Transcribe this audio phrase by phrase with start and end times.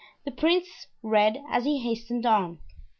[0.25, 2.57] The prince read as he hastened on.